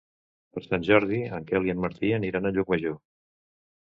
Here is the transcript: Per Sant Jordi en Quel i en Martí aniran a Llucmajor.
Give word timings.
Per 0.53 0.61
Sant 0.67 0.85
Jordi 0.87 1.19
en 1.37 1.45
Quel 1.51 1.67
i 1.69 1.73
en 1.73 1.83
Martí 1.83 2.09
aniran 2.17 2.47
a 2.47 2.53
Llucmajor. 2.57 2.97